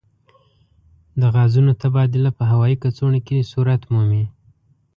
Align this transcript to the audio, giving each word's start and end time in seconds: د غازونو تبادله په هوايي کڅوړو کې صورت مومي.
د 1.19 1.21
غازونو 1.35 1.71
تبادله 1.81 2.29
په 2.37 2.43
هوايي 2.51 2.77
کڅوړو 2.83 3.19
کې 3.27 3.47
صورت 3.51 3.81
مومي. 3.93 4.25